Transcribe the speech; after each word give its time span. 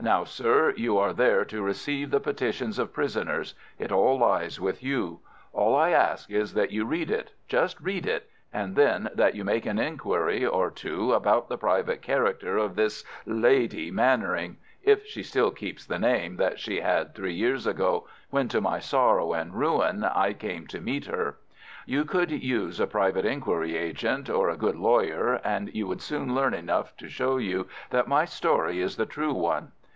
Now, 0.00 0.24
sir, 0.24 0.74
you 0.76 0.98
are 0.98 1.12
there 1.12 1.44
to 1.44 1.62
receive 1.62 2.10
the 2.10 2.18
petitions 2.18 2.80
of 2.80 2.92
prisoners. 2.92 3.54
It 3.78 3.92
all 3.92 4.18
lies 4.18 4.60
with 4.60 4.82
you. 4.82 5.20
All 5.52 5.76
I 5.76 5.90
ask 5.90 6.28
is 6.32 6.52
that 6.54 6.72
you 6.72 6.84
read 6.84 7.12
it—just 7.12 7.80
read 7.80 8.04
it—and 8.04 8.74
then 8.74 9.08
that 9.14 9.36
you 9.36 9.44
make 9.44 9.66
an 9.66 9.78
inquiry 9.78 10.44
or 10.44 10.72
two 10.72 11.12
about 11.12 11.48
the 11.48 11.56
private 11.56 12.02
character 12.02 12.56
of 12.58 12.74
this 12.74 13.04
"lady" 13.24 13.92
Mannering, 13.92 14.56
if 14.82 15.06
she 15.06 15.22
still 15.22 15.52
keeps 15.52 15.86
the 15.86 16.00
name 16.00 16.38
that 16.38 16.58
she 16.58 16.80
had 16.80 17.14
three 17.14 17.34
years 17.34 17.64
ago, 17.64 18.08
when 18.30 18.48
to 18.48 18.60
my 18.60 18.80
sorrow 18.80 19.32
and 19.32 19.54
ruin 19.54 20.02
I 20.02 20.32
came 20.32 20.66
to 20.66 20.80
meet 20.80 21.04
her. 21.06 21.36
You 21.86 22.04
could 22.04 22.32
use 22.32 22.80
a 22.80 22.88
private 22.88 23.24
inquiry 23.24 23.76
agent 23.76 24.28
or 24.28 24.50
a 24.50 24.56
good 24.56 24.76
lawyer, 24.76 25.34
and 25.44 25.72
you 25.72 25.86
would 25.86 26.02
soon 26.02 26.34
learn 26.34 26.52
enough 26.52 26.96
to 26.96 27.08
show 27.08 27.36
you 27.36 27.68
that 27.90 28.08
my 28.08 28.24
story 28.24 28.80
is 28.80 28.96
the 28.96 29.06
true 29.06 29.32
one. 29.34 29.70